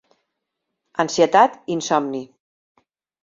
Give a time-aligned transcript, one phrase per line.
[1.03, 2.21] Ansietat, insomni.